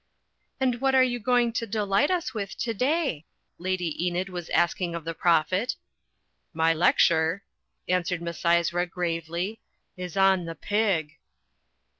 [0.59, 3.27] "And what are you going to delight us with today?"
[3.59, 5.75] Lady Enid was asking of the Prophet.
[6.55, 7.43] "My lecture,"
[7.87, 9.59] answered Misysra, gravely,
[9.95, 11.17] "is on the Pig."